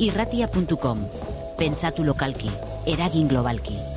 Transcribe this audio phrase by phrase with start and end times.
[0.00, 1.04] irratia.com.
[1.60, 2.50] Pentsatu lokalki,
[2.88, 3.89] eragin globalki.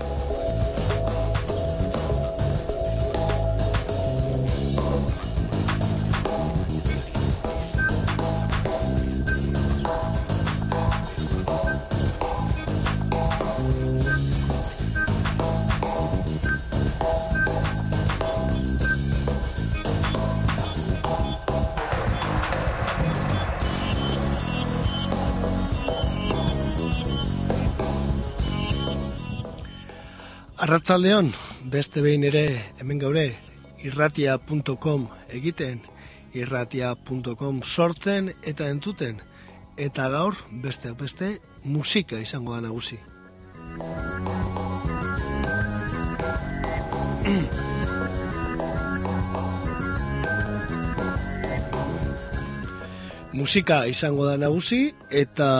[30.73, 31.27] Arratzaldeon,
[31.69, 32.47] beste behin ere
[32.81, 33.27] hemen gaure
[33.85, 35.03] irratia.com
[35.37, 35.83] egiten,
[36.33, 39.19] irratia.com sortzen eta entzuten,
[39.77, 41.29] eta gaur beste beste
[41.63, 42.97] musika izango da nagusi.
[53.33, 55.51] musika izango da nagusi eta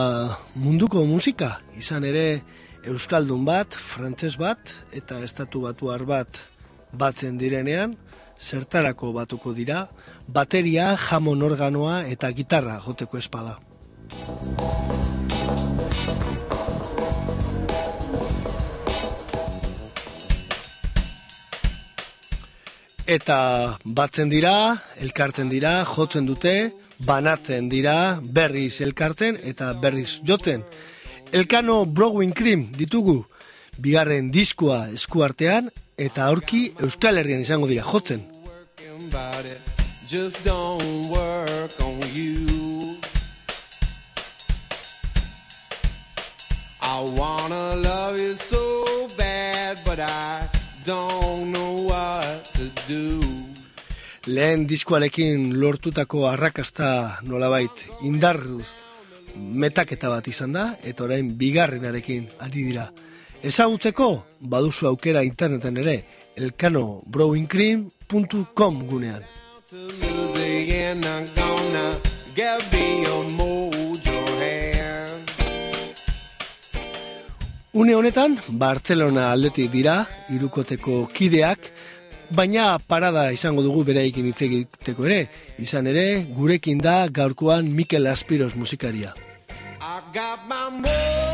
[0.54, 2.42] munduko musika izan ere
[2.84, 6.40] Euskaldun bat, frantses bat eta estatu batuar bat
[6.92, 7.94] batzen direnean,
[8.36, 9.86] zertarako batuko dira,
[10.28, 13.56] bateria, jamon organoa eta gitarra joteko espada.
[23.08, 24.56] Eta batzen dira,
[25.00, 26.72] elkartzen dira, jotzen dute,
[27.04, 30.68] banatzen dira, berriz elkartzen eta berriz jotzen.
[31.34, 33.24] Elkano Browing Cream ditugu.
[33.82, 35.66] Bigarren diskoa eskuartean
[35.98, 38.22] eta aurki Euskal Herrian izango dira jotzen.
[40.06, 42.94] Just don't work on you.
[46.80, 50.46] I wanna love you so bad but I
[50.86, 53.26] don't know what to do.
[54.30, 58.83] Lehen diskoarekin lortutako arrakasta nolabait indarruz
[59.36, 62.90] metaketa bat izan da, eta orain bigarrenarekin ari dira.
[63.44, 66.04] Ezagutzeko, baduzu aukera interneten ere,
[66.36, 69.22] elkanobrowingcream.com gunean.
[77.74, 81.58] Une honetan, Barcelona aldetik dira, irukoteko kideak,
[82.30, 85.26] baina parada izango dugu bereikin hitz egiteko ere,
[85.58, 89.14] izan ere, gurekin da gaurkoan Mikel Aspiros musikaria.
[89.86, 91.33] I got my mojo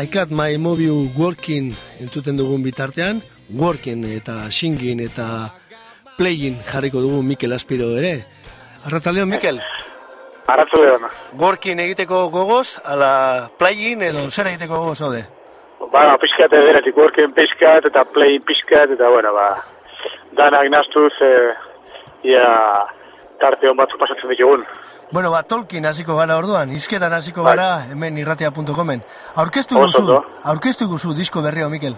[0.00, 3.18] I got my mobile working entzuten dugun bitartean,
[3.52, 5.50] working eta singing eta
[6.16, 8.14] playing jarriko dugu Mikel Aspiro ere.
[8.88, 9.60] Arratzaldeon, Mikel?
[10.48, 11.04] Arratzaldeon.
[11.42, 15.20] Working egiteko gogoz, ala playing edo zer egiteko gogoz, ode?
[15.92, 19.50] Ba, pixkat ederatik, working pixkat eta playing pixkat, eta bueno, ba,
[20.40, 21.32] danak naztuz, e,
[22.32, 22.48] ia,
[23.44, 24.64] tarte hon batzuk pasatzen ditugun.
[25.12, 27.56] Bueno, ba, Tolkien hasiko gara orduan, izketan hasiko Bai.
[27.56, 29.00] gara hemen irratia.comen.
[29.42, 30.20] Aurkeztu guzu,
[30.52, 31.96] aurkeztu guzu disko berria, Mikel.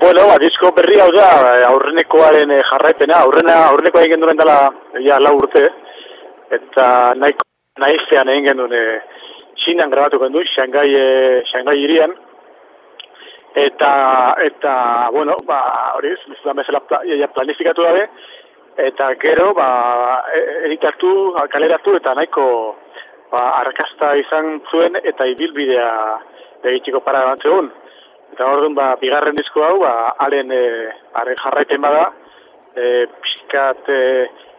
[0.00, 4.56] Bueno, ba, disko berri hau da, eh, aurrenekoaren eh, jarraipena, aurrena, aurrenekoa egin duen dela,
[5.04, 5.66] ja, lau urte,
[6.52, 6.86] eta
[7.16, 7.44] nahiko,
[7.84, 8.84] nahizean egin genuen, e,
[9.60, 12.12] Txinan grabatu gendu, Shanghai, e, Shanghai irian,
[13.56, 13.90] eta,
[14.44, 14.74] eta
[15.12, 15.60] bueno, ba,
[15.96, 17.00] hori, ez bezala pla,
[17.36, 18.08] planifikatu dabe,
[18.76, 22.46] eta gero, ba, e, editatu, kaleratu, eta nahiko
[23.32, 25.90] ba, arrakasta izan zuen, eta ibilbidea
[26.66, 27.44] egitiko para bat.
[28.32, 30.62] Eta hor ba, bigarren disko hau, ba, haren e,
[31.42, 32.10] jarraiten bada,
[32.76, 34.00] e, pixkat e,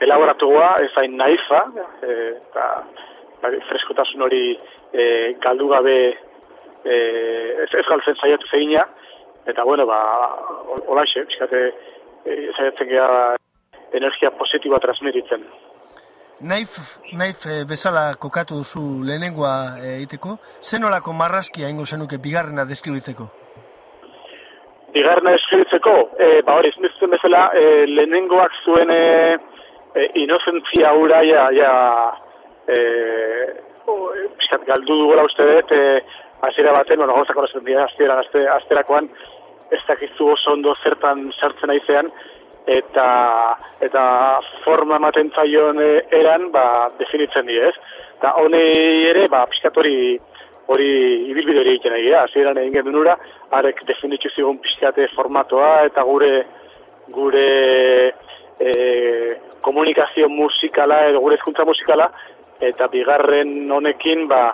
[0.01, 1.63] elaboratua, ez hain naifa,
[2.01, 2.67] e, eta
[3.41, 4.45] ba, freskotasun hori
[4.93, 5.97] e, galdu gabe
[6.83, 6.95] e,
[7.63, 8.87] ez, ez galtzen zaiatu zegina,
[9.47, 9.99] eta bueno, ba,
[10.87, 11.67] olaxe, pixkate
[12.25, 13.35] e, zaiatzen gara
[13.93, 15.43] energia positiboa transmititzen.
[16.39, 16.77] Naif,
[17.17, 23.25] naif e, bezala kokatu duzu lehenengoa e, egiteko, zenolako marraskia ingo zenuke bigarrena deskribitzeko?
[24.93, 29.01] Bigarrena deskribitzeko, e, ba hori, zinditzen bezala, e, lehenengoak zuen e,
[29.95, 31.73] e, inozentzia hura, ja, ja
[32.69, 32.77] e,
[34.69, 35.99] galdu dugula uste dut, e,
[36.45, 38.21] azira baten, bueno, gauzak horrezen dira, aztera,
[38.59, 39.09] azterakoan,
[39.73, 42.11] ez dakizu oso ondo zertan sartzen aizean,
[42.67, 43.07] eta
[43.81, 44.03] eta
[44.65, 47.95] forma ematen zaion e, eran, ba, definitzen dira, ez?
[48.17, 49.97] Eta honei ere, ba, pixkat hori
[50.67, 50.89] hori
[51.31, 53.15] ibilbide hori egiten egia, hasieran egin genuen ura,
[53.55, 56.31] arek definitzu zigun pixkate formatoa, eta gure
[57.15, 57.47] gure
[58.59, 58.71] e,
[59.63, 62.09] komunikazio musikala, edo gure ezkuntza musikala,
[62.59, 64.51] eta bigarren honekin ba,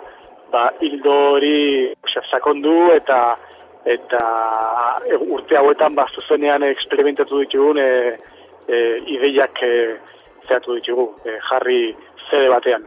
[0.52, 1.94] ba hildo hori
[2.30, 3.36] sakondu eta
[3.84, 4.24] eta
[5.04, 8.18] e, urte hauetan ba zuzenean eksperimentatu ditugun e,
[8.68, 8.76] e,
[9.16, 9.72] ideiak e,
[10.48, 11.80] zehatu ditugu e, jarri
[12.30, 12.86] zede batean.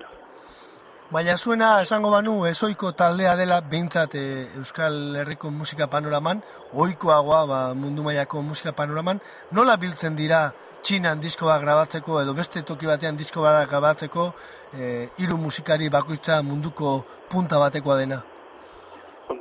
[1.12, 4.24] Baina zuena esango banu ezoiko taldea dela behintzat e,
[4.60, 6.42] Euskal Herriko musika panoraman,
[6.74, 9.22] oikoagoa ba, mundu mailako musika panoraman,
[9.52, 10.50] nola biltzen dira
[10.84, 14.28] txinan disko bat grabatzeko edo beste toki batean disko bat grabatzeko
[14.74, 17.00] e, hiru musikari bakoitza munduko
[17.32, 18.22] punta batekoa dena?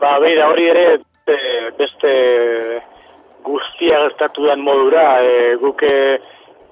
[0.00, 0.86] Ba, beira, hori ere
[2.06, 2.82] beste
[3.44, 6.20] guztia gertatu den modura, e, guke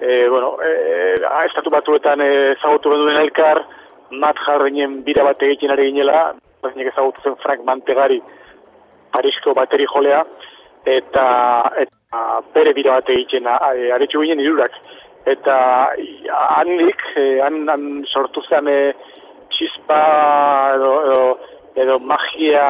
[0.00, 1.14] e, bueno, e,
[1.46, 3.62] estatu batuetan ezagutu duen elkar,
[4.10, 8.20] mat jarreinen bira bat egiten ari ginela, baina ezagutu zen Frank Mantegari,
[9.14, 10.24] Parisko bateri jolea,
[10.84, 11.26] eta,
[11.78, 14.74] eta bere bira bat egiten aretsu ginen irurak.
[15.26, 15.56] Eta
[16.58, 17.00] handik,
[17.40, 18.92] han, han sortu zen e,
[19.54, 20.00] txispa
[20.74, 21.24] edo, edo,
[21.86, 22.66] edo magia,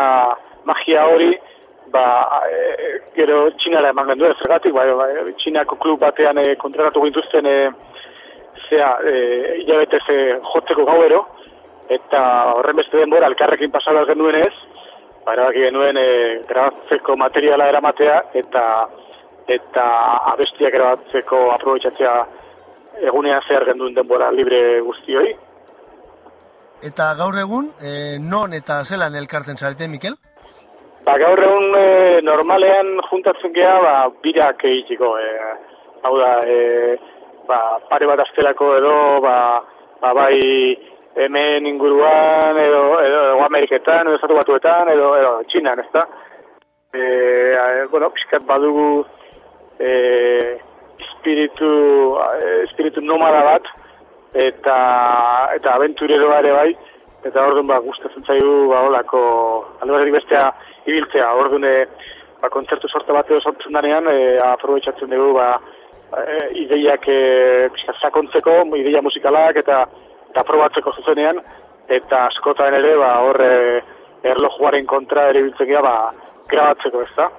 [0.69, 1.33] magia hori,
[1.95, 5.09] ba, e, gero txinara eman gendu zergatik, ba, ba,
[5.43, 7.57] txinako klub batean e, kontratatu gintuzten e,
[8.69, 9.15] zea, e,
[9.63, 10.19] hilabete ze
[10.51, 11.23] jotzeko gauero,
[11.99, 12.21] eta
[12.57, 14.55] horren beste denbora, alkarrekin pasala genuen ez,
[15.25, 16.09] ba, erabaki genuen e,
[16.51, 18.67] grabatzeko materiala eramatea, eta
[19.55, 19.87] eta
[20.33, 22.13] abestiak erabatzeko aprobetsatzea
[23.11, 25.35] egunean zehar genduen denbora libre guztioi.
[26.85, 30.17] Eta gaur egun, e, non eta zelan elkartzen zarete, Mikel?
[31.05, 33.93] Ba, gaur egun e, normalean juntatzen geha, ba,
[34.25, 35.11] birak egitiko.
[35.21, 35.51] E,
[36.09, 36.97] hau da, e,
[37.49, 37.59] ba,
[37.91, 39.35] pare bat astelako edo, ba,
[40.01, 40.41] ba, bai
[41.21, 46.07] hemen inguruan, edo, edo, edo Ameriketan, edo Zatu Batuetan, edo, edo Txinan, ez da?
[46.97, 47.05] E,
[47.93, 49.05] bueno, piskat badugu
[49.77, 49.93] e,
[51.05, 51.73] espiritu,
[52.65, 53.73] espiritu nomada bat,
[54.33, 54.79] eta,
[55.61, 56.71] eta aventurero ere bai,
[57.29, 59.21] eta orduan ba, gustatzen zaigu ba, olako,
[59.85, 60.49] alde bestea
[60.87, 61.75] ibiltzea, orduan e,
[62.43, 65.49] ba, kontzertu sorta bat edo sortzen danean, e, aprobetsatzen dugu ba,
[66.21, 67.21] e, ideiak e,
[68.01, 69.85] sakontzeko, ideia musikalak eta,
[70.31, 71.41] eta probatzeko zuzenean,
[71.89, 73.55] eta askotan ere ba, horre
[74.25, 75.97] erlojuaren kontra ere biltzen ba,
[76.51, 77.31] grabatzeko ez da.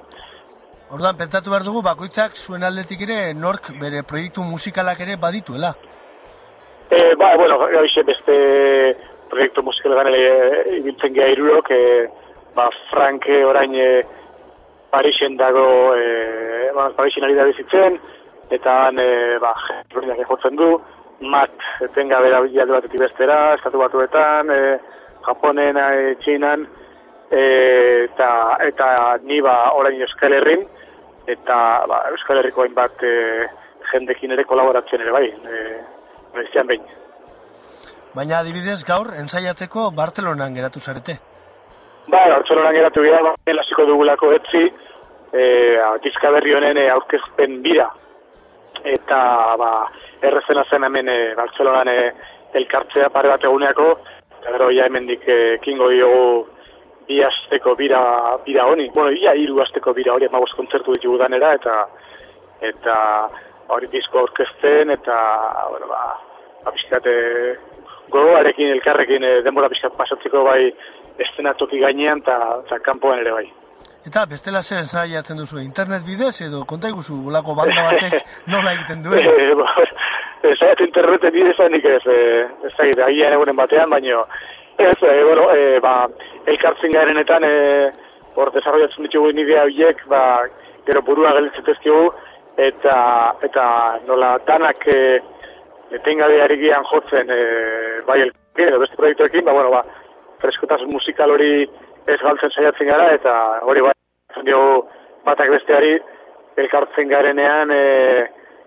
[0.94, 5.74] Orduan, pentsatu behar dugu, bakoitzak zuen aldetik ere nork bere proiektu musikalak ere badituela?
[6.94, 8.36] E, ba, bueno, gaixe beste
[9.32, 11.82] proiektu musikalak ere ibiltzen geha irurok, e,
[12.56, 14.04] ba, Frank orain e,
[14.90, 18.00] Parixen dago, e, ba, Parixen ari da bizitzen,
[18.50, 20.70] eta han, e, ba, jentuak egotzen du,
[21.32, 24.80] mat, etenga bera bilatu batetik bestera, estatu batuetan, e,
[25.28, 26.66] Japonen, e, Txinan,
[27.30, 27.44] e,
[28.06, 28.32] eta,
[28.68, 28.90] eta
[29.24, 30.66] ni ba orain Euskal Herrin,
[31.28, 31.60] eta
[31.92, 33.14] ba, Euskal Herriko hainbat e,
[33.92, 36.84] jendekin ere kolaboratzen ere bai, e, behin.
[38.16, 41.20] Baina adibidez gaur, ensaiatzeko Bartzelonan geratu zarete?
[42.08, 44.64] Ba, Bartzelonan geratu gira, ba, elasiko dugulako etzi,
[45.34, 45.46] e,
[46.04, 47.88] dizka berri honen e, aurkezpen bira.
[48.86, 49.20] Eta,
[49.58, 49.70] ba,
[50.22, 52.00] errezena zen hemen e, Bartzelonan e,
[52.62, 53.88] elkartzea pare bat eguneako,
[54.38, 56.28] eta gero ja hemendik e, kingo diogu
[57.10, 58.02] bi asteko bira,
[58.46, 61.80] bira honi, bueno, ia hiru asteko bira hori amagos kontzertu ditugu danera, eta
[62.66, 62.96] eta
[63.74, 65.18] hori disko orkesten, eta,
[65.72, 66.04] bueno, ba,
[66.66, 67.16] ba pixkate,
[68.14, 70.70] gogoarekin, elkarrekin, e, denbora pixkat pasatzeko bai,
[71.20, 73.46] estenatoki gainean, eta, eta kanpoan ere bai.
[74.06, 78.20] Eta bestela zer ensaiatzen duzu, internet bidez edo konta iguzu gulako banda batek
[78.54, 79.26] nola egiten duen?
[79.26, 79.72] Eh, ba,
[80.46, 84.28] Zaiat interneten bidezanik ez, eh, ez zait, agian egunen batean, baino,
[84.78, 85.96] ez, eh, bueno, eh, ba,
[86.46, 87.90] elkartzen garenetan, eh,
[88.36, 90.22] hor, desarrollatzen ditugu idea horiek, ba,
[90.86, 92.14] gero burua gelitzetezkigu,
[92.62, 92.98] eta,
[93.42, 93.66] eta
[94.06, 95.20] nola, danak, eh,
[95.98, 99.84] etengabe ari gian jotzen, eh, bai, elkartzen, beste proiektuekin, ba, bueno, ba,
[100.42, 101.66] freskotasun musikal hori
[102.08, 103.34] ez galtzen saiatzen gara, eta
[103.66, 103.94] hori bai,
[104.46, 104.84] diogu
[105.26, 105.96] batak besteari
[106.62, 107.84] elkartzen garenean e,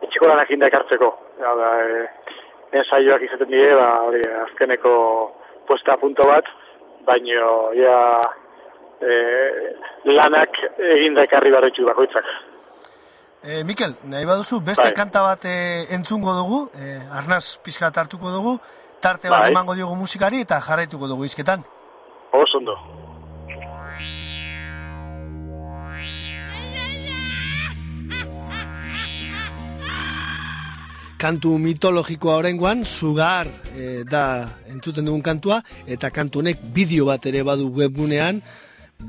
[0.07, 1.13] itxiko lanak ekartzeko.
[1.43, 2.07] Ja, da, e,
[2.79, 4.93] ensaioak izaten die, ba, hori, azkeneko
[5.69, 6.49] puesta punto bat,
[7.07, 7.97] baino, ja,
[9.01, 9.15] e,
[10.05, 10.61] lanak
[10.97, 12.29] eginda ekarri barretxu bakoitzak.
[13.39, 14.97] E, Mikel, nahi baduzu, beste Bai.
[14.97, 18.59] kanta bat e, entzungo dugu, e, arnaz pizka hartuko dugu,
[19.01, 19.51] tarte bat Bai.
[19.53, 21.65] emango diogu musikari eta jarraituko dugu izketan.
[22.33, 22.77] Oso ondo.
[31.19, 37.43] kantu mitologikoa horrengoan, sugar e, da entzuten dugun kantua, eta kantu honek bideo bat ere
[37.43, 38.41] badu webgunean,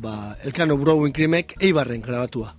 [0.01, 2.55] ba, Elkano Browing Krimek eibarren grabatua.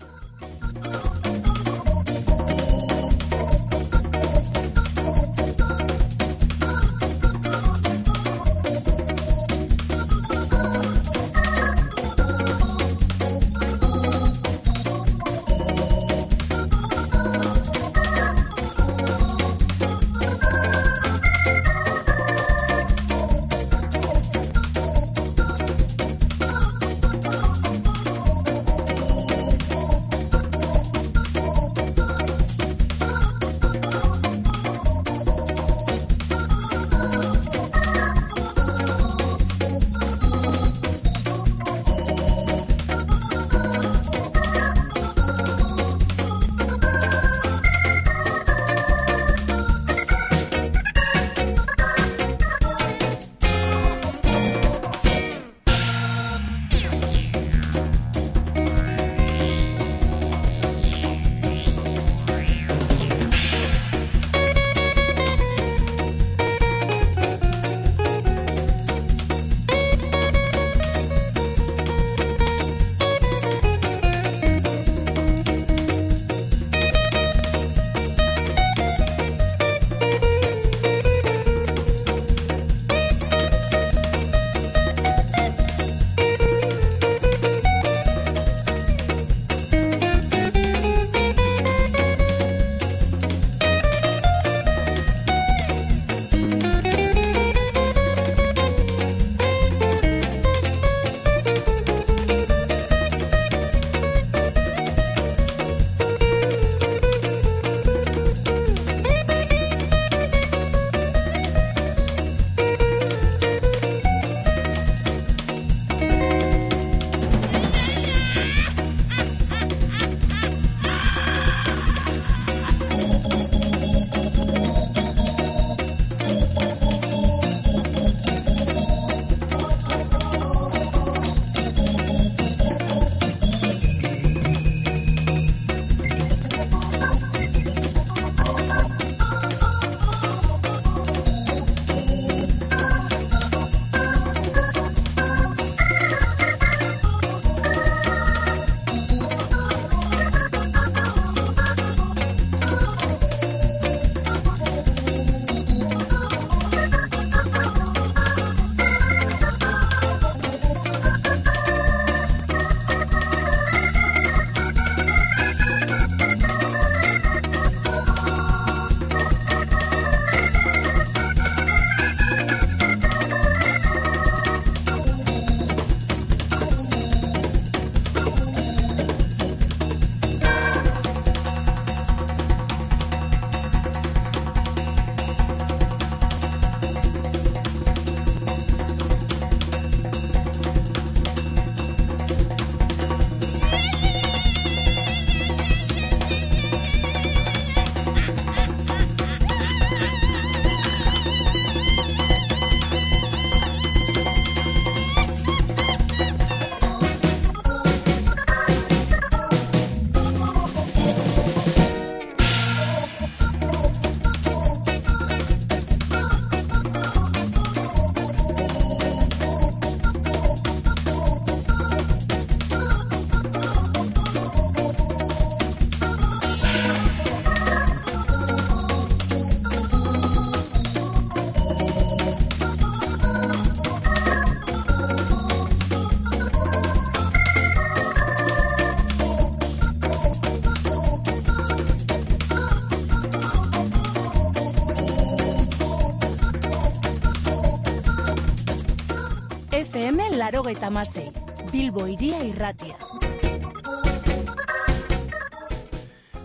[250.60, 251.32] Laro getamasei,
[251.72, 252.96] Bilbo iria irratia.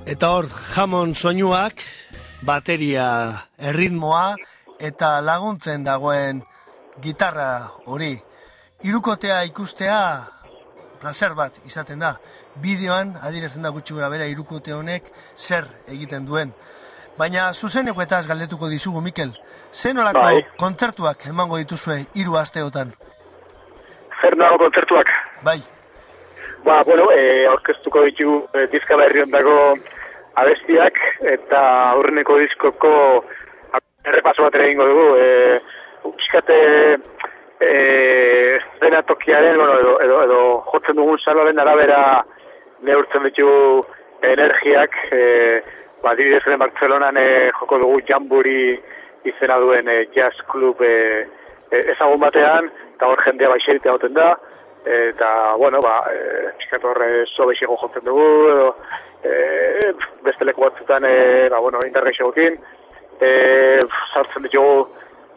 [0.06, 1.82] Eta hor, jamon soinuak,
[2.46, 3.08] bateria
[3.58, 4.36] erritmoa
[4.80, 6.44] eta laguntzen dagoen
[7.02, 8.14] gitarra hori.
[8.88, 10.00] Irukotea ikustea
[11.02, 12.16] placer bat izaten da.
[12.56, 16.54] Bideoan adirezen da gutxi gura bera irukote honek zer egiten duen.
[17.18, 19.34] Baina zuzeneko eta galdetuko dizugu, Mikel.
[19.74, 20.46] Zen olako Bai.
[20.58, 22.94] kontzertuak emango dituzue hiru asteotan?
[24.26, 25.10] Zer nago kontzertuak?
[25.46, 25.60] Bai,
[26.66, 29.76] Ba, bueno, e, aurkeztuko ditu e, diska berri ondako
[30.42, 30.96] abestiak
[31.30, 31.60] eta
[31.92, 32.94] aurreneko diskoko
[34.10, 35.04] errepaso bat ere egingo dugu.
[35.22, 35.60] E,
[36.18, 36.58] Piskate
[37.62, 37.70] e,
[38.82, 40.40] zena tokiaren, bueno, edo, edo, edo
[40.72, 42.00] jotzen dugun saloaren arabera
[42.90, 43.52] neurtzen ditu
[44.26, 45.22] energiak, e,
[46.02, 47.28] ba, adibidez ere Bartzelonan e,
[47.60, 48.74] joko dugu jamburi
[49.30, 50.96] izena duen e, jazz club e,
[51.70, 54.34] e, ezagun batean, eta hor jendea baixeritea goten da,
[54.86, 58.68] eta, bueno, ba, e, pixkat hor e, sobeixego jotzen dugu, edo,
[59.26, 59.92] e,
[60.24, 62.60] beste leku batzutan, e, ba, bueno, indarreixegokin,
[63.20, 63.32] e,
[64.14, 64.86] sartzen ditugu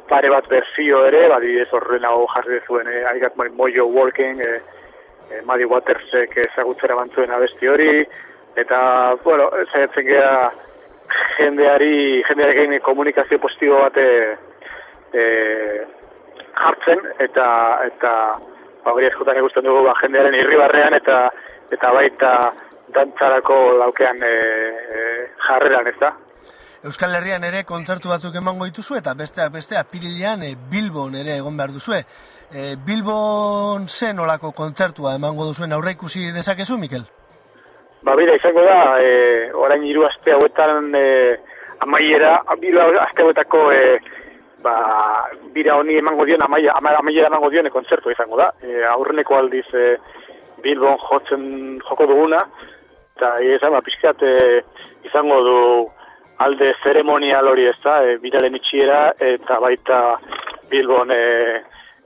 [0.08, 3.88] pare bat berzio ere, ba, dibidez horren hau jarri dezuen, e, I got my mojo
[3.88, 4.60] walking, e,
[5.32, 8.04] e, Muddy Watersek ezagutzera bantzuen abesti hori,
[8.60, 8.80] eta,
[9.24, 10.50] bueno, zaitzen gera
[11.38, 14.10] jendeari, jendearekin komunikazio positibo bat e,
[15.12, 15.24] e,
[16.62, 17.48] jartzen, eta,
[17.86, 18.12] eta
[18.84, 21.28] ba, hori eskutan ikusten dugu ba, jendearen irribarrean, eta,
[21.74, 22.32] eta baita
[22.94, 25.04] dantzarako laukean e, e,
[25.46, 26.14] jarreran, ez da?
[26.86, 31.56] Euskal Herrian ere kontzertu batzuk emango dituzu eta besteak beste apirilean e, Bilbon ere egon
[31.58, 32.04] behar duzue.
[32.54, 37.02] E, Bilbon zen olako kontzertua emango duzuen aurre ikusi dezakezu, Mikel?
[38.06, 41.08] Ba, bida, izango da, e, orain hiru aste hauetan e,
[41.82, 43.82] amaiera, hiru aste hauetako e,
[44.62, 48.52] ba, bira honi emango dion, amaia, ama- amaiera emango dion e, kontzertu izango da.
[48.62, 49.96] E, aurreneko aldiz e,
[50.62, 52.40] Bilbon jotzen joko duguna,
[53.16, 54.34] eta izan, ba, pixkat e,
[55.06, 55.58] izango du
[56.44, 60.00] alde zeremonial hori ez da, e, biraren itxiera, eta baita
[60.70, 61.20] Bilbon e,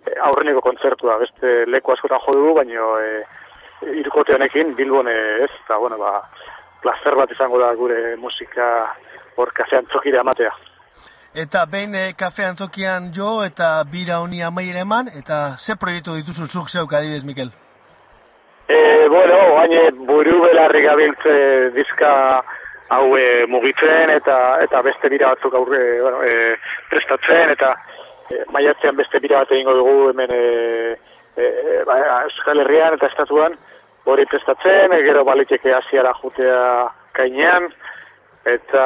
[0.07, 3.23] e, aurreneko kontzertua, beste leku askotan jo dugu, baino e,
[3.99, 6.21] irukote honekin Bilbon e, ez, eta bueno, ba,
[6.83, 8.69] placer bat izango da gure musika
[9.37, 10.53] hor kafean txokira ematea.
[11.33, 16.45] Eta behin e, kafe antzokian jo eta bira honi amaiera eman, eta ze proiektu dituzu
[16.47, 17.49] zuk zeuk adibidez, Mikel?
[18.69, 21.37] E, bueno, baina buru belarri gabiltze
[21.73, 22.11] diska
[22.93, 26.53] hau e, mugitzen eta eta beste bira batzuk aurre bueno, e,
[26.91, 27.73] prestatzen eta
[28.29, 30.43] e, maiatzean beste bira bat egingo dugu hemen e,
[31.37, 31.47] e,
[31.89, 33.57] ba, Euskal Herrian eta estatuan
[34.05, 36.61] hori prestatzen, e, gero baliteke hasiara jutea
[37.17, 37.73] kainean
[38.45, 38.85] eta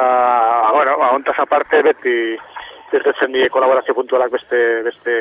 [0.73, 2.17] bueno, ba, ontaz aparte beti
[2.93, 5.15] irtetzen die kolaborazio puntualak beste beste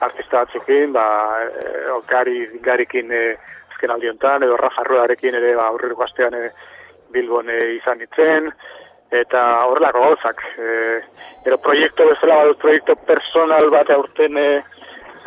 [0.00, 1.06] artista batzukin, ba,
[1.48, 3.24] e, o, gari, garikin e,
[3.72, 6.48] azken aldi honetan, edo Rafa Ruedarekin ere ba, aurreko astean e,
[7.14, 8.50] Bilbon e, izan nitzen,
[9.14, 10.42] eta horrelako gauzak.
[10.58, 11.00] E,
[11.46, 14.48] ero proiektu bezala badut proiektu personal bat aurten e,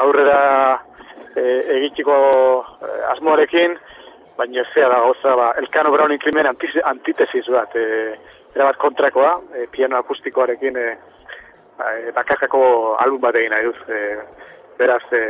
[0.04, 0.42] aurrera
[1.36, 1.44] e,
[1.78, 2.18] egitiko
[2.82, 3.78] e, asmoarekin,
[4.38, 8.16] baina zea da gauza, ba, Elkano Browning krimen antiz- antitesis bat, e,
[8.56, 10.88] erabat kontrakoa, e, piano akustikoarekin e,
[11.78, 13.80] ba, e, bakarkako album bat egin nahi duz.
[13.90, 14.18] E,
[14.78, 15.22] beraz, e,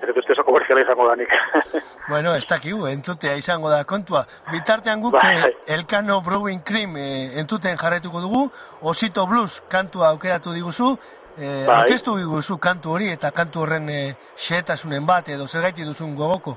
[0.00, 1.28] ez dut uste oso komerziala izango da nik.
[2.10, 4.24] Bueno, ez dakigu, entzutea izango da kontua.
[4.50, 5.36] Bitartean guk Bai.
[5.46, 8.46] eh, Elkano Brewing Cream eh, entzuten jarretuko dugu,
[8.80, 10.96] Osito Blues kantua aukeratu diguzu,
[11.38, 11.76] eh, Bai.
[11.76, 16.56] aurkeztu diguzu kantu hori eta kantu horren eh, xehetasunen bat edo zergaiti duzun gogoko.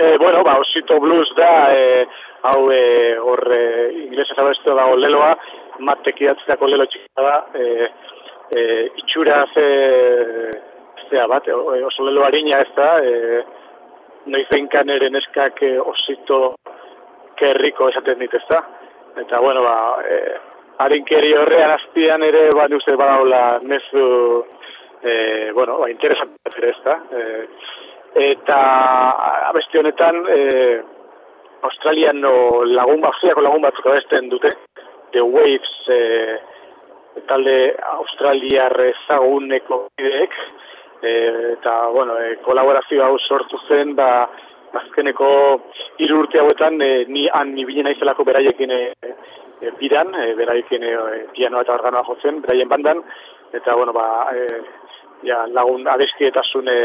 [0.00, 2.08] E, bueno, ba, Osito Blues da, e,
[2.48, 5.34] hau e, hor e, inglesa zabestu dago leloa,
[5.84, 7.66] matek idatzitako lelo txikita da, e,
[8.56, 8.62] e,
[9.02, 9.66] itxura ze,
[11.10, 13.42] zea bat, oso lelo harina ez da, e,
[14.32, 16.40] noiz behinkan ere neskak e, osito
[17.36, 18.62] kerriko esaten dit ez da.
[19.20, 20.18] Eta, bueno, ba, e,
[20.80, 24.08] harinkeri horrean azpian ere, ba, nik uste badaula mezu,
[25.04, 25.12] e,
[25.52, 26.96] bueno, ba, interesantzat ere ez da.
[27.12, 27.28] E,
[28.14, 28.60] eta
[29.48, 30.40] abesti honetan e,
[31.62, 34.50] Australiano lagun, Australiako lagun batzuk abesten dute,
[35.12, 35.98] The Waves e,
[37.28, 40.36] talde australiar ezaguneko kideek,
[41.02, 41.10] e,
[41.56, 44.28] eta, bueno, e, kolaborazio hau sortu zen, ba,
[44.80, 45.30] azkeneko
[45.98, 48.82] hiru urte hauetan, e, ni han ibili naizelako beraiekin e,
[49.60, 50.94] e, bidan, e, beraiekin e,
[51.36, 53.02] pianoa eta organoa jotzen, beraien bandan,
[53.52, 54.46] eta, bueno, ba, e,
[55.26, 56.80] ja, lagun abestietasun e,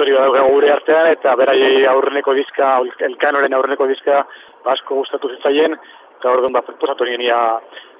[0.00, 4.22] historia daukagu gure artean, eta beraiei aurreneko dizka, elkanoren aurreneko dizka,
[4.72, 5.76] asko gustatu zitzaien,
[6.16, 7.36] eta orduan bat proposatu genia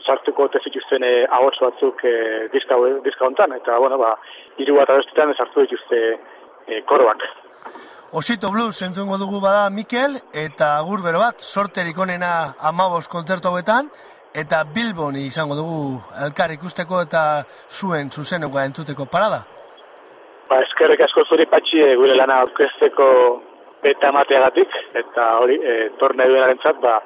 [0.07, 4.15] sartuko te eh, e, ahots batzuk e, diska, diska hontan, eta bueno, ba,
[4.57, 6.01] hiru bat abestetan sartu dituzte
[6.67, 7.21] e, koroak.
[8.13, 13.93] Osito Blues entzungo dugu bada Mikel, eta agur bero bat, sorterik onena amabos kontzertu hauetan,
[14.33, 19.45] eta Bilbon izango dugu elkar ikusteko eta zuen zuzenuga entzuteko parada.
[20.51, 23.07] Ba, eskerrik asko zuri patxi eh, gure lana aurkezteko
[23.85, 26.97] beta mateagatik, eta hori, eh, e, torne duen arentzat, ba,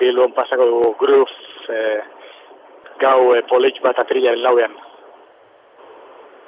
[0.00, 1.34] bilbon pasako dugu gruz
[1.68, 2.00] e, eh,
[3.02, 4.74] gau e, polit bat atrilaren lauean.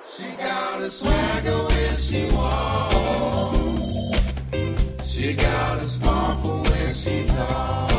[0.00, 3.60] She got a swagger when she walks.
[5.04, 7.89] She got a sparkle when she talks.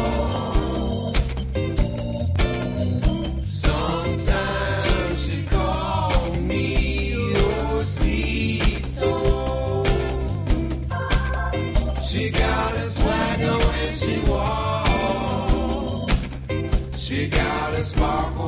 [17.81, 18.40] a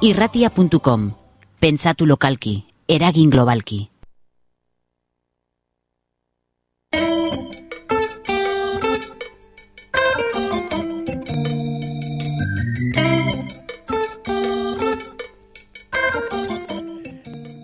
[0.00, 1.10] irratia.com
[1.58, 3.88] Pentsatu lokalki, eragin globalki.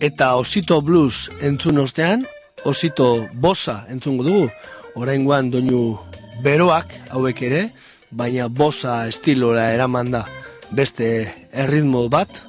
[0.02, 2.26] Eta osito blues entzun ostean,
[2.66, 4.50] osito bosa entzungo dugu,
[4.98, 5.94] oraingoan doinu
[6.42, 7.62] beroak hauek ere,
[8.10, 10.26] baina bosa estilora eraman da
[10.74, 12.42] beste erritmo bat,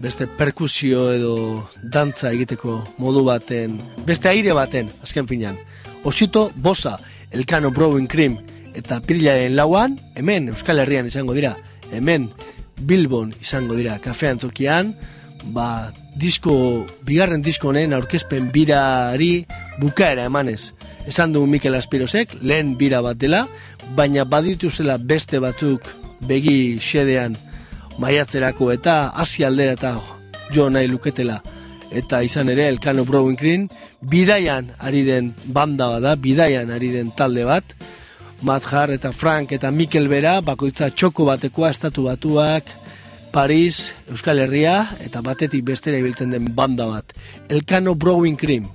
[0.00, 1.36] beste perkusio edo
[1.82, 5.56] dantza egiteko modu baten, beste aire baten, azken finan.
[6.04, 6.98] Osito, bosa,
[7.32, 8.38] Elkano Brewing Cream
[8.76, 11.56] eta Pirilaren lauan, hemen Euskal Herrian izango dira,
[11.90, 12.28] hemen
[12.76, 14.92] Bilbon izango dira, kafean tokian,
[15.56, 19.46] ba, disko, bigarren disko honen aurkezpen birari
[19.80, 20.72] bukaera emanez.
[21.06, 23.46] Esan dugu Mikel Aspirosek, lehen bira bat dela,
[23.96, 25.86] baina baditu zela beste batzuk
[26.26, 27.36] begi xedean
[27.98, 29.94] maiatzerako eta hasi aldera eta
[30.54, 31.40] jo nahi luketela.
[31.90, 33.68] Eta izan ere, Elkano Brewing Green,
[34.02, 37.76] bidaian ari den banda bada, bidaian ari den talde bat,
[38.42, 42.68] Madjar eta Frank eta Mikel Bera, bakoitza txoko batekoa, estatu batuak,
[43.32, 47.14] Paris, Euskal Herria, eta batetik bestera ibiltzen den banda bat.
[47.48, 48.68] Elkano Brewing Cream.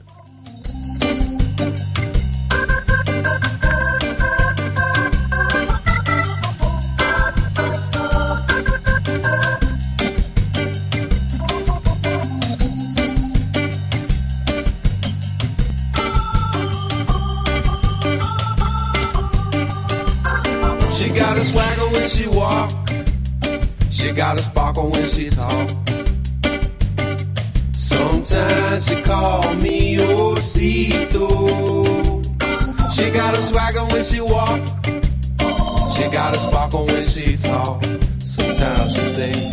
[24.01, 25.69] She got a sparkle when she talk.
[27.77, 31.29] Sometimes she call me Osito.
[32.95, 34.59] She got a swagger when she walk.
[35.95, 37.85] She got a sparkle when she talk.
[38.23, 39.51] Sometimes she say,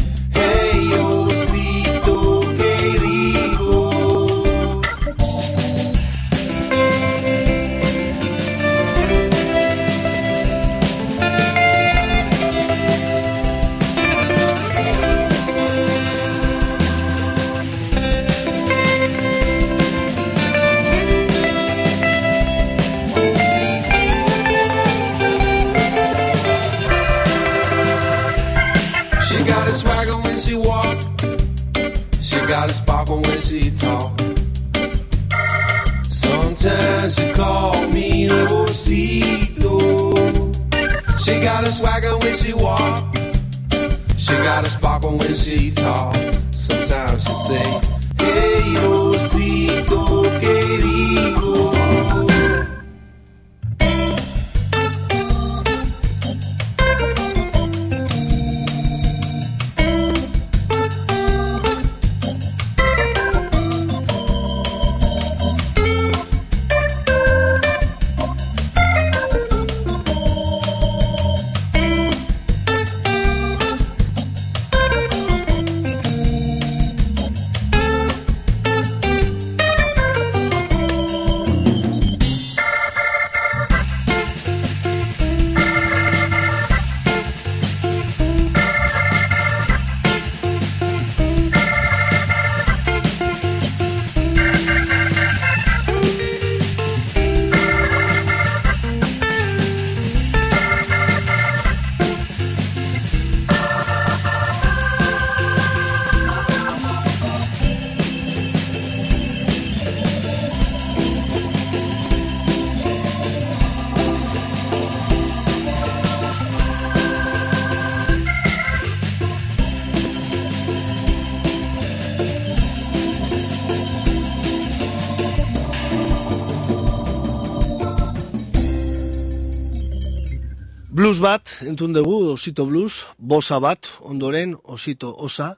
[131.19, 135.57] Blues bat, entzun dugu, osito blues, bosa bat, ondoren, osito osa,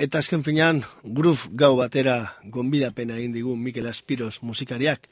[0.00, 2.14] eta azken finean, groove gau batera
[2.48, 5.04] gonbidapena egin digu Mikel Aspiros musikariak,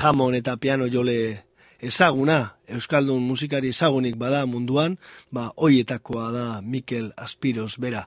[0.00, 1.44] jamon eta piano jole
[1.84, 4.96] ezaguna, Euskaldun musikari ezagunik bada munduan,
[5.28, 8.06] ba, hoietakoa da Mikel Aspiros bera.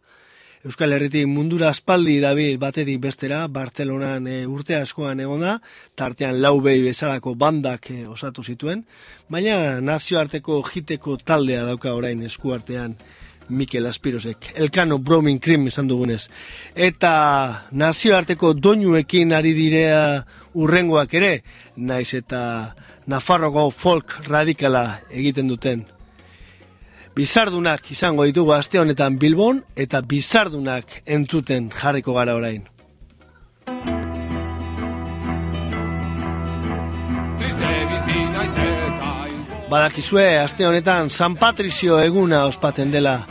[0.61, 5.55] Euskal Herritik mundura aspaldi dabil batetik bestera, Bartzelonan e, urte askoan egon da,
[5.97, 8.83] tartean lau behi bezalako bandak e, osatu zituen,
[9.25, 12.93] baina nazioarteko jiteko taldea dauka orain eskuartean
[13.49, 16.27] Mikel Aspirosek, Elkano Broming Cream izan dugunez.
[16.75, 17.13] Eta
[17.71, 20.03] nazioarteko doinuekin ari direa
[20.53, 21.31] urrengoak ere,
[21.75, 22.43] naiz eta
[23.09, 25.81] Nafarroko folk radikala egiten duten
[27.15, 32.63] bizardunak izango ditugu aste honetan Bilbon eta bizardunak entzuten jarriko gara orain.
[39.71, 43.21] Badakizue aste honetan San Patrizio eguna ospaten dela.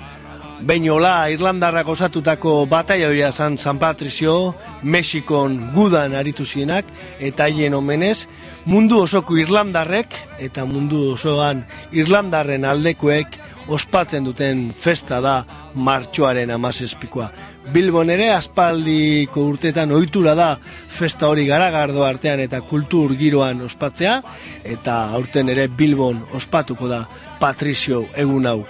[0.60, 6.84] Beinola Irlandarrak osatutako bataia horia zan San Patrizio, Mexikon gudan aritu zienak,
[7.18, 8.26] eta haien omenez,
[8.64, 13.38] mundu osoko Irlandarrek eta mundu osoan Irlandarren aldekoek
[13.70, 17.30] ospatzen duten festa da martxoaren amazespikoa.
[17.70, 20.50] Bilbon ere aspaldiko urtetan ohitura da
[20.88, 24.20] festa hori garagardo artean eta kultur giroan ospatzea
[24.64, 27.04] eta aurten ere Bilbon ospatuko da
[27.40, 28.60] Patrizio egun hau.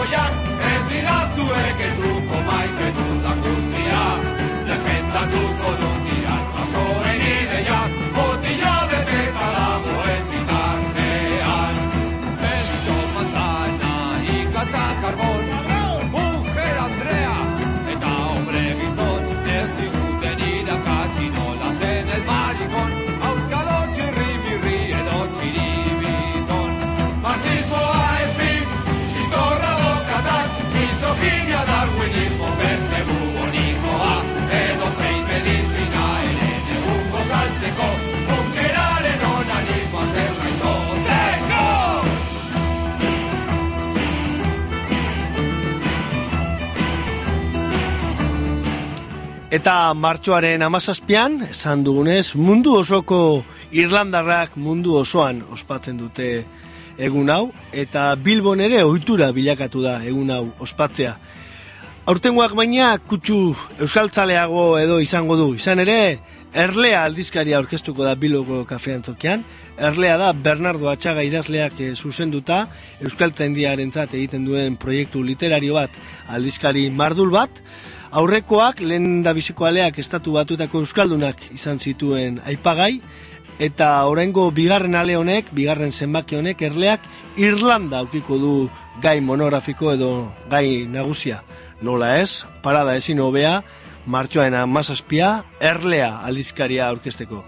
[0.00, 0.39] 我押
[49.50, 53.42] Eta martxoaren amazazpian, esan dugunez, mundu osoko
[53.74, 56.28] Irlandarrak mundu osoan ospatzen dute
[56.94, 61.16] egun hau, eta Bilbon ere ohitura bilakatu da egun hau ospatzea.
[62.06, 63.40] Aurtengoak baina kutsu
[63.82, 65.50] euskaltzaleago edo izango du.
[65.58, 65.98] Izan ere,
[66.54, 69.42] Erlea aldizkaria aurkeztuko da Bilboko kafean tokian.
[69.78, 72.64] Erlea da Bernardo Atxaga idazleak eh, zuzenduta
[73.02, 77.62] euskaltzaindiarentzat egiten duen proiektu literario bat aldizkari mardul bat.
[78.10, 82.96] Aurrekoak lehen da bizikoaleak estatu batutako euskaldunak izan zituen aipagai,
[83.62, 87.06] eta oraingo bigarren ale honek, bigarren zenbaki honek, erleak
[87.38, 88.54] Irlanda aukiko du
[89.04, 90.10] gai monografiko edo
[90.50, 91.44] gai nagusia.
[91.80, 93.60] Nola ez, parada ezin hobea,
[94.10, 97.44] martxoaren amazazpia, erlea aldizkaria aurkezteko.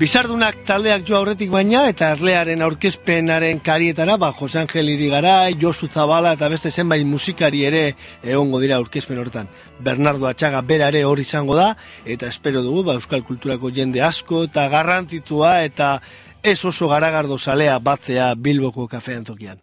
[0.00, 6.32] Bizardunak taldeak jo aurretik baina eta erlearen aurkezpenaren karietara, ba, Jose Angel Irigarai, Josu Zabala
[6.38, 7.82] eta beste zenbait musikari ere
[8.22, 9.52] egongo dira aurkezpen hortan.
[9.84, 11.74] Bernardo Atxaga bera ere hor izango da,
[12.06, 15.98] eta espero dugu, ba, Euskal Kulturako jende asko eta garrantzitsua eta
[16.42, 19.60] ez oso garagardo salea batzea Bilboko kafean tokian.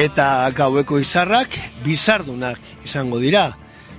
[0.00, 3.50] Eta gaueko izarrak bizardunak izango dira.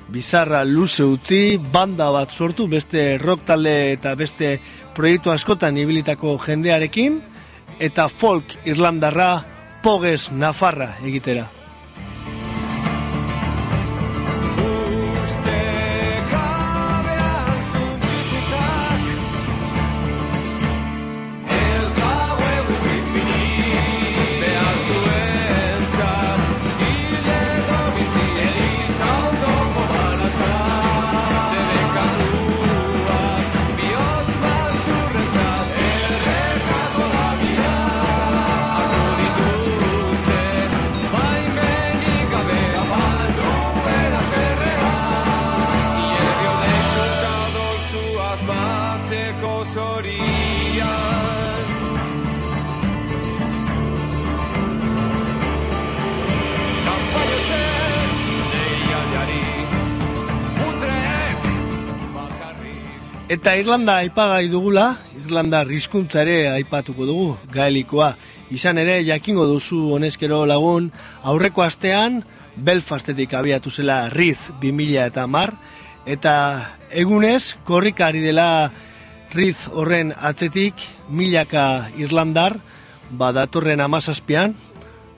[0.09, 4.55] Bizarra luze utzi, banda bat sortu, beste rock talde eta beste
[4.97, 7.21] proiektu askotan ibilitako jendearekin,
[7.77, 9.31] eta folk irlandarra
[9.85, 11.45] poges nafarra egitera.
[63.41, 68.11] Eta Irlanda aipagai dugula, Irlanda hizkuntza ere aipatuko dugu, gaelikoa.
[68.53, 70.91] Izan ere, jakingo duzu honezkero lagun,
[71.25, 72.19] aurreko astean,
[72.53, 75.55] Belfastetik abiatu zela Riz 2000 eta mar,
[76.05, 76.35] eta
[76.93, 78.69] egunez, korrikari dela
[79.33, 82.59] Riz horren atzetik, milaka Irlandar,
[83.09, 84.53] ba datorren amazazpian,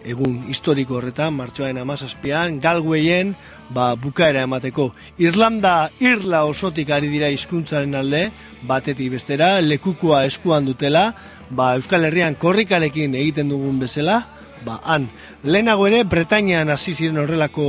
[0.06, 3.34] egun historiko horretan, martxoaren amazazpian, galgueien,
[3.74, 4.91] ba, bukaera emateko.
[5.18, 8.28] Irlanda, irla osotik ari dira hizkuntzaren alde,
[8.68, 11.14] batetik bestera, lekukoa eskuan dutela,
[11.49, 14.22] ba, Euskal Herrian korrikarekin egiten dugun bezala,
[14.66, 15.10] ba, han,
[15.43, 17.68] lehenago ere, Bretainian hasi ziren horrelako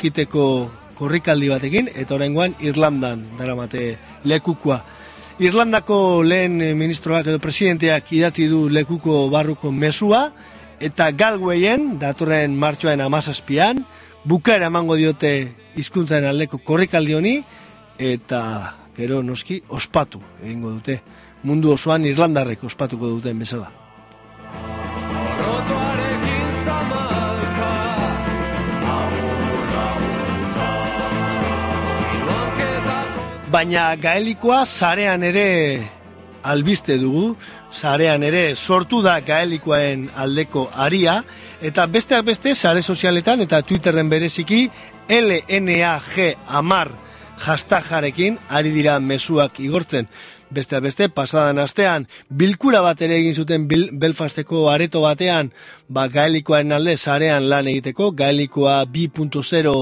[0.00, 0.44] jiteko
[0.98, 4.82] korrikaldi batekin, eta oraingoan Irlandan daramate lekukoa.
[5.38, 10.24] Irlandako lehen eh, ministroak edo presidenteak idatzi du lekuko barruko mesua,
[10.80, 13.84] eta galgueien, datorren martxoaren amazazpian,
[14.24, 17.34] bukaera emango diote hizkuntzaren aldeko korrikaldi honi,
[17.98, 18.40] eta
[18.96, 21.00] gero noski ospatu egingo dute.
[21.42, 23.70] Mundu osoan Irlandarrek ospatuko duten bezala.
[33.48, 35.46] Baina gaelikoa sarean ere
[36.42, 37.36] albiste dugu,
[37.70, 41.22] sarean ere sortu da gaelikoaen aldeko aria,
[41.60, 44.68] eta besteak beste sare sozialetan eta Twitterren bereziki
[45.08, 46.90] LNAG amar
[47.38, 50.08] hashtagarekin ari dira mezuak igortzen.
[50.50, 55.50] Besteak beste, pasadan astean, bilkura bat ere egin zuten Bil Belfasteko areto batean,
[55.88, 59.74] ba, gaelikoaren alde sarean lan egiteko, gaelikoa 2.0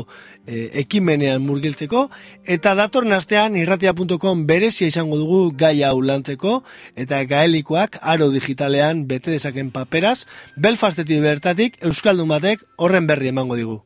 [0.46, 2.08] e, ekimenean murgiltzeko,
[2.44, 6.60] eta datorren astean irratia.com berezia izango dugu gai hau lantzeko,
[6.96, 10.24] eta gaelikoak aro digitalean bete dezaken paperaz,
[10.56, 13.84] Belfastetik bertatik Euskaldun batek horren berri emango digu.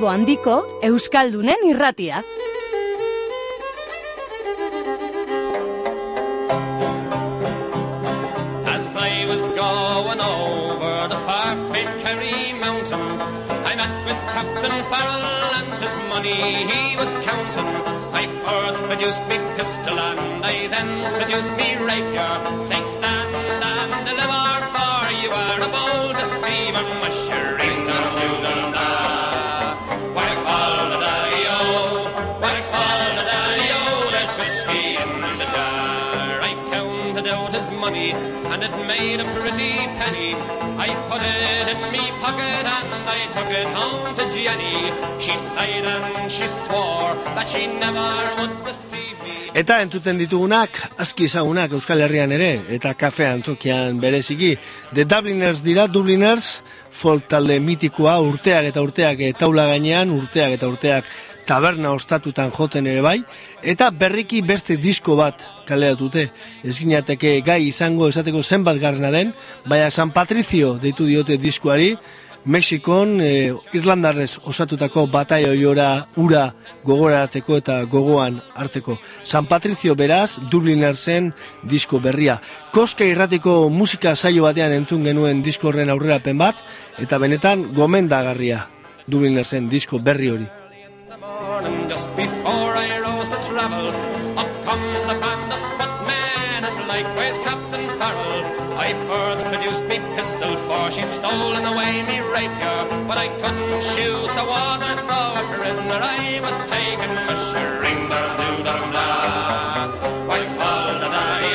[0.00, 2.22] Bilbo handiko Euskaldunen irratia.
[8.64, 13.20] As I was going over the far famed Kerry mountains,
[13.68, 17.70] I met with Captain Farrell and his money he was counting.
[18.22, 22.32] I first produced me pistol and I then produced me rapier,
[22.88, 23.36] stand
[23.68, 27.00] and deliver for you are a bold deceiver,
[37.90, 40.34] money and it made a pretty penny.
[40.78, 42.88] I put it in me pocket and
[43.18, 44.92] I took it home to Jenny.
[45.18, 49.50] She sighed and she swore that she never would deceive me.
[49.54, 54.56] Eta entuten ditugunak, aski ezagunak Euskal Herrian ere, eta kafe antzokian bereziki.
[54.94, 61.10] The Dubliners dira, Dubliners, folk talde mitikoa, urteak eta urteak taula gainean, urteak eta urteak
[61.50, 63.18] taberna ostatutan jotzen ere bai,
[63.66, 66.28] eta berriki beste disko bat kaleratute.
[66.62, 69.32] Ez ginateke gai izango esateko zenbat garrena den,
[69.66, 71.96] baina San Patricio deitu diote diskoari,
[72.44, 76.46] Mexikon eh, Irlandarrez osatutako bataio jora ura
[76.86, 78.96] gogoratzeko eta gogoan hartzeko.
[79.24, 81.34] San Patricio beraz, Dublinersen
[81.68, 82.38] disko berria.
[82.72, 86.64] Koske irratiko musika saio batean entzun genuen disko horren aurrerapen bat,
[86.96, 88.64] eta benetan gomendagarria
[89.10, 90.48] Dublinersen disko berri hori.
[102.40, 108.20] Rapier, but I couldn't shoot the water, so a prisoner I was taken, mushering da
[108.38, 109.08] doo da da.
[110.28, 111.54] Why fall the daddy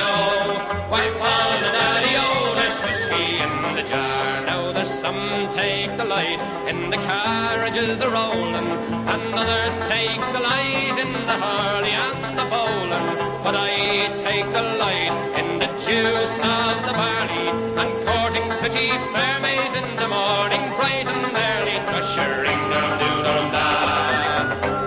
[0.94, 2.14] why fall the daddy
[2.58, 4.46] there's whiskey in the jar.
[4.46, 8.70] Now there's some take the light in the carriages a rolling,
[9.14, 13.15] and others take the light in the hurley and the bowling.
[13.46, 17.48] But I take the light in the juice of the barley,
[17.82, 23.36] and courting pretty fair maids in the morning, bright and early, ushering down doo da
[23.56, 23.68] da.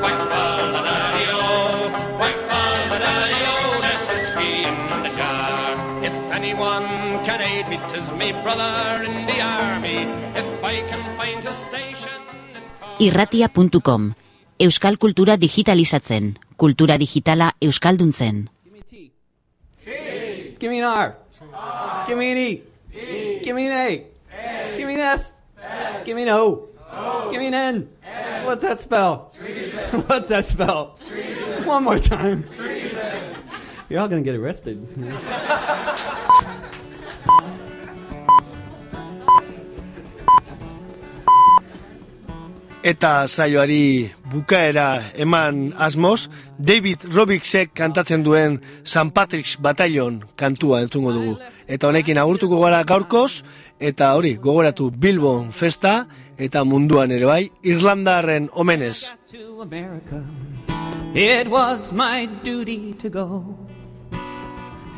[0.02, 1.44] Whack fall the daddy o,
[2.20, 5.78] whack fall the daddy o, there's whiskey in the jar.
[6.08, 6.88] If anyone
[7.26, 10.00] can aid me, 'tis me brother in the army.
[10.40, 12.20] If I can find a station.
[13.06, 14.02] Irratia.com
[14.58, 18.48] Euskal kultura digitalizatzen, kultura digitala euskalduntzen.
[20.58, 21.14] Give me an R.
[22.06, 22.62] Give me an E.
[23.44, 24.06] Give me an A.
[24.76, 25.34] Give me an S.
[26.04, 26.66] Give me an O.
[27.30, 27.88] Give me an N.
[28.44, 29.32] What's that spell?
[30.08, 30.98] What's that spell?
[31.64, 32.44] One more time.
[33.88, 34.82] You're all gonna get arrested.
[42.82, 51.36] Eta saioari bukaera eman asmoz, David Robiksek kantatzen duen San Patrick's Battalion kantua entzungo dugu.
[51.66, 53.42] Eta honekin agurtuko gara gaurkoz,
[53.80, 56.06] eta hori, gogoratu Bilbon festa,
[56.38, 59.12] eta munduan ere bai, Irlandarren omenez.
[61.14, 63.56] It was my duty to go.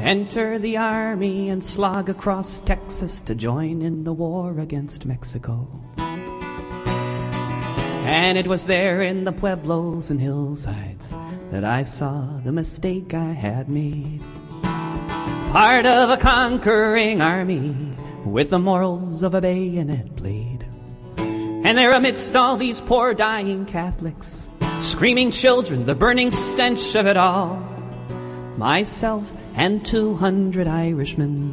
[0.02, 5.68] Enter the army and slog across Texas to join in the war against Mexico.
[8.02, 11.14] And it was there in the pueblos and hillsides
[11.50, 14.20] that I saw the mistake I had made.
[15.52, 17.74] Part of a conquering army
[18.24, 20.64] with the morals of a bayonet blade.
[21.18, 24.48] And there amidst all these poor dying Catholics,
[24.80, 27.56] screaming children, the burning stench of it all,
[28.56, 31.52] myself and 200 Irishmen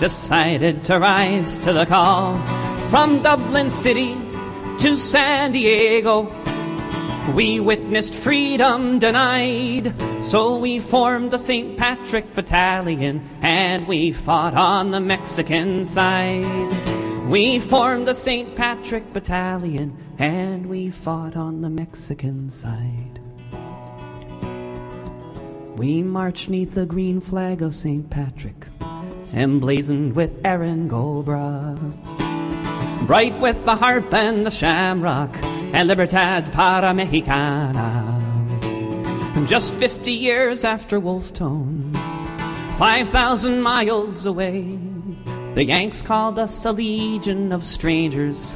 [0.00, 2.38] decided to rise to the call.
[2.88, 4.14] From Dublin City
[4.78, 6.32] to San Diego,
[7.34, 9.92] we witnessed freedom denied.
[10.22, 11.76] So we formed the St.
[11.76, 17.28] Patrick Battalion and we fought on the Mexican side.
[17.28, 18.54] We formed the St.
[18.54, 23.20] Patrick Battalion and we fought on the Mexican side.
[25.76, 28.08] We marched neath the green flag of St.
[28.10, 28.66] Patrick,
[29.32, 32.17] emblazoned with Erin Gobra.
[33.06, 35.30] Bright with the harp and the shamrock,
[35.72, 38.14] and Libertad para Mexicana.
[39.46, 41.92] Just 50 years after Wolf Tone,
[42.76, 44.78] 5,000 miles away,
[45.54, 48.54] the Yanks called us a legion of strangers,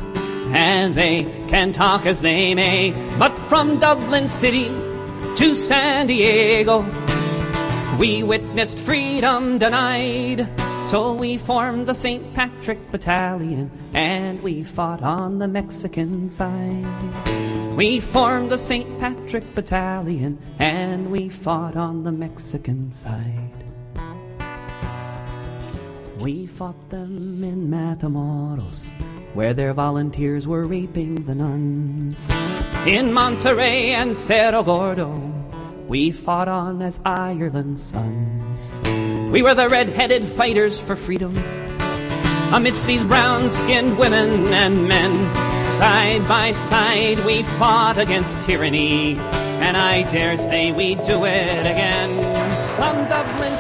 [0.53, 2.93] and they can talk as they may.
[3.18, 4.68] But from Dublin City
[5.36, 6.84] to San Diego,
[7.99, 10.47] we witnessed freedom denied.
[10.93, 12.34] So we formed the St.
[12.34, 16.84] Patrick Battalion and we fought on the Mexican side.
[17.74, 19.01] We formed the St.
[19.01, 23.64] Patrick Battalion and we fought on the Mexican side.
[26.18, 28.93] We fought them in Matamoros
[29.32, 32.30] where their volunteers were raping the nuns.
[32.86, 35.11] In Monterey and Cerro Gordo,
[35.88, 39.11] we fought on as Ireland's sons.
[39.33, 41.35] We were the red-headed fighters for freedom.
[42.53, 45.12] Amidst these brown-skinned women and men,
[45.57, 49.16] side by side we fought against tyranny,
[49.64, 52.12] and I dare say we would do it again.
[52.76, 53.57] From Dublin.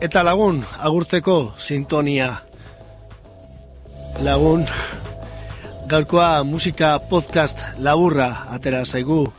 [0.00, 2.40] Eta lagun, agurtzeko sintonia.
[4.24, 4.64] Lagun,
[5.88, 9.32] gaurkoa musika podcast laburra atera zaigu.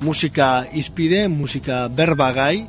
[0.00, 2.66] Musika izpide, musika berbagai.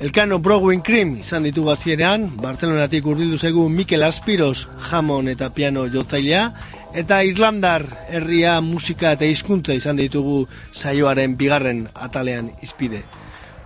[0.00, 6.46] Elkano Browing Cream izan ditugu hasierean, Barcelonatik urdildu zaigu Mikel Aspiros jamon eta piano jotzailea,
[6.94, 13.04] eta Irlandar herria musika eta hizkuntza izan ditugu saioaren bigarren atalean izpide.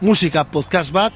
[0.01, 1.15] Musika podcast bat,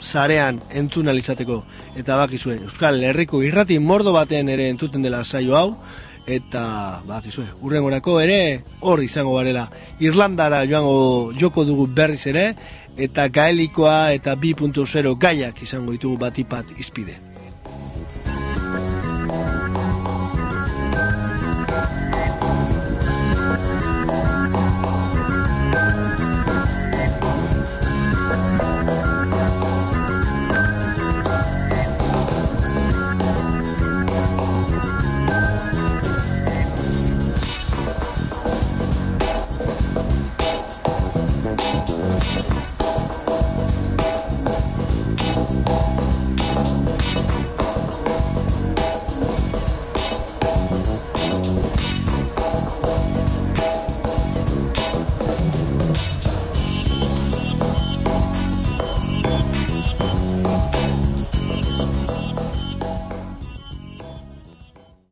[0.00, 1.64] sarean entzun alizateko.
[1.98, 5.70] Eta bakizue, Euskal Herriko irrati mordo batean ere entzuten dela saio hau,
[6.28, 8.40] eta bakizue, urrengorako ere
[8.80, 9.68] hor izango garela.
[10.00, 12.52] Irlandara joango joko dugu berriz ere,
[12.98, 17.27] eta gaelikoa eta 2.0 gaiak izango ditugu batipat izpide.